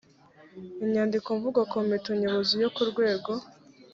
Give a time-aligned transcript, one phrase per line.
[0.83, 3.31] inyandikomvugo komite nyobozi yo ku rwego